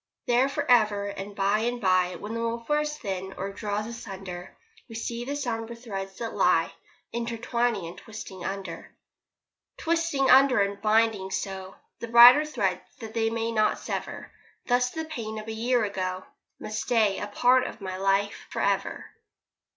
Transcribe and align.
There 0.25 0.49
for 0.49 0.65
ever, 0.65 1.09
and 1.09 1.35
by 1.35 1.59
and 1.59 1.79
by 1.79 2.15
When 2.15 2.33
the 2.33 2.39
woof 2.39 2.67
wears 2.67 2.97
thin, 2.97 3.33
or 3.37 3.51
draws 3.51 3.85
asunder, 3.85 4.57
We 4.89 4.95
see 4.95 5.23
the 5.25 5.35
sombre 5.35 5.75
threads 5.75 6.17
that 6.17 6.33
lie 6.33 6.73
Intertwining 7.13 7.85
and 7.85 7.95
twisting 7.99 8.43
under. 8.43 8.95
Twisting 9.77 10.27
under 10.27 10.59
and 10.59 10.81
binding 10.81 11.29
so 11.29 11.75
The 11.99 12.07
brighter 12.07 12.45
threads 12.45 12.81
that 12.99 13.13
they 13.13 13.29
may 13.29 13.51
not 13.51 13.77
sever. 13.77 14.31
Thus 14.65 14.89
the 14.89 15.05
pain 15.05 15.37
of 15.37 15.47
a 15.47 15.53
year 15.53 15.83
ago 15.85 16.25
Must 16.59 16.81
stay 16.81 17.19
a 17.19 17.27
part 17.27 17.67
of 17.67 17.79
my 17.79 17.95
life 17.97 18.47
for 18.49 18.59
ever. 18.63 19.05